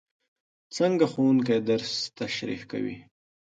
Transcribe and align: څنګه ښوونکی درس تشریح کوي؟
څنګه 0.75 1.05
ښوونکی 1.11 1.57
درس 1.69 1.91
تشریح 2.19 2.61
کوي؟ 2.71 2.97